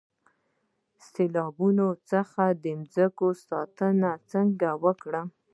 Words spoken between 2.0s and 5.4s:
څخه د ځمکو ساتنه څنګه وکړم؟